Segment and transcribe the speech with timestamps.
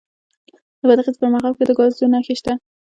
[0.79, 2.53] د بادغیس په مرغاب کې د ګازو نښې شته.